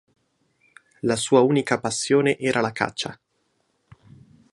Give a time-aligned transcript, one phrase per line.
[1.03, 3.21] La sua unica passione era la caccia.